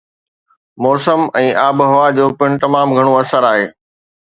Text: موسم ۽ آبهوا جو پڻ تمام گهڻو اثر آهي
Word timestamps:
موسم 0.85 1.21
۽ 1.41 1.47
آبهوا 1.65 2.07
جو 2.17 2.25
پڻ 2.41 2.49
تمام 2.65 2.97
گهڻو 2.97 3.13
اثر 3.21 3.41
آهي 3.53 3.65